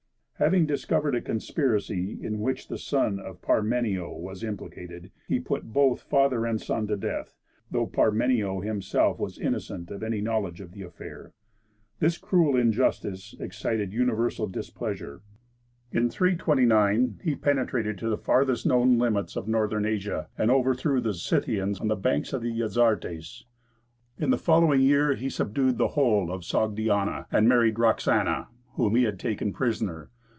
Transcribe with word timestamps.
Having 0.41 0.65
discovered 0.65 1.13
a 1.13 1.21
conspiracy 1.21 2.17
in 2.19 2.39
which 2.39 2.67
the 2.67 2.79
son 2.79 3.19
of 3.19 3.43
Parmenio 3.43 4.11
was 4.11 4.43
implicated, 4.43 5.11
he 5.27 5.39
put 5.39 5.71
both 5.71 6.01
father 6.01 6.47
and 6.47 6.59
son 6.59 6.87
to 6.87 6.97
death, 6.97 7.37
though 7.69 7.85
Parmenio 7.85 8.59
himself 8.61 9.19
was 9.19 9.37
innocent 9.37 9.91
of 9.91 10.01
any 10.01 10.19
knowledge 10.19 10.59
of 10.59 10.71
the 10.71 10.81
affair. 10.81 11.31
This 11.99 12.17
cruel 12.17 12.55
injustice 12.57 13.35
excited 13.39 13.93
universal 13.93 14.47
displeasure. 14.47 15.21
In 15.91 16.09
329 16.09 17.19
he 17.21 17.35
penetrated 17.35 17.99
to 17.99 18.09
the 18.09 18.17
farthest 18.17 18.65
known 18.65 18.97
limits 18.97 19.35
of 19.35 19.47
Northern 19.47 19.85
Asia, 19.85 20.27
and 20.39 20.49
overthrew 20.49 21.01
the 21.01 21.13
Scythians 21.13 21.79
on 21.79 21.87
the 21.87 21.95
banks 21.95 22.33
of 22.33 22.41
the 22.41 22.51
Jaxartes. 22.51 23.43
In 24.17 24.31
the 24.31 24.39
following 24.39 24.81
year 24.81 25.13
he 25.13 25.29
subdued 25.29 25.77
the 25.77 25.89
whole 25.89 26.31
of 26.31 26.41
Sogdiana, 26.43 27.27
and 27.31 27.47
married 27.47 27.77
Roxana, 27.77 28.47
whom 28.71 28.95
he 28.95 29.03
had 29.03 29.19
taken 29.19 29.53
prisoner. 29.53 30.09